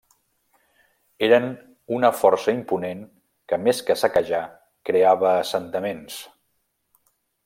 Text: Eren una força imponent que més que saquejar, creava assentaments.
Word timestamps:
Eren 1.27 1.45
una 1.97 2.09
força 2.21 2.55
imponent 2.59 3.03
que 3.53 3.59
més 3.67 3.83
que 3.91 3.99
saquejar, 4.05 4.41
creava 4.91 5.35
assentaments. 5.45 6.17